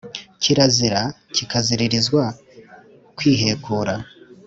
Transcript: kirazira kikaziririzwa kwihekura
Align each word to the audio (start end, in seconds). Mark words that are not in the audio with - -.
kirazira 0.41 1.01
kikaziririzwa 1.35 2.23
kwihekura 3.17 3.95